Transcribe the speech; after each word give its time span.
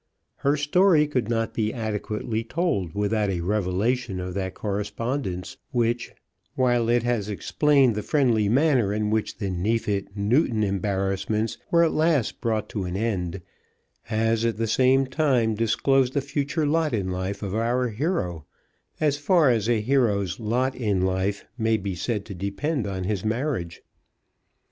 Her 0.37 0.57
story 0.57 1.05
could 1.05 1.29
not 1.29 1.53
be 1.53 1.71
adequately 1.71 2.43
told 2.43 2.95
without 2.95 3.29
a 3.29 3.41
revelation 3.41 4.19
of 4.19 4.33
that 4.33 4.55
correspondence, 4.55 5.57
which, 5.69 6.11
while 6.55 6.89
it 6.89 7.03
has 7.03 7.29
explained 7.29 7.93
the 7.93 8.01
friendly 8.01 8.49
manner 8.49 8.91
in 8.95 9.11
which 9.11 9.37
the 9.37 9.51
Neefit 9.51 10.17
Newton 10.17 10.63
embarrassments 10.63 11.59
were 11.69 11.83
at 11.83 11.91
last 11.93 12.41
brought 12.41 12.67
to 12.69 12.85
an 12.85 12.97
end, 12.97 13.41
has, 14.01 14.43
at 14.43 14.57
the 14.57 14.65
same 14.65 15.05
time, 15.05 15.53
disclosed 15.53 16.13
the 16.15 16.21
future 16.21 16.65
lot 16.65 16.95
in 16.95 17.11
life 17.11 17.43
of 17.43 17.53
our 17.53 17.89
hero, 17.89 18.47
as 18.99 19.19
far 19.19 19.51
as 19.51 19.69
a 19.69 19.81
hero's 19.81 20.39
lot 20.39 20.73
in 20.73 21.03
life 21.03 21.45
may 21.59 21.77
be 21.77 21.93
said 21.93 22.25
to 22.25 22.33
depend 22.33 22.87
on 22.87 23.03
his 23.03 23.23
marriage. 23.23 23.83